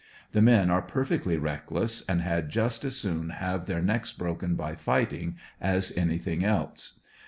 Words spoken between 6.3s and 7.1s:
else.